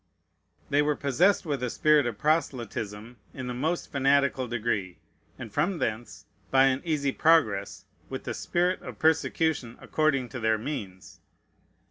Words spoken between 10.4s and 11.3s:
means.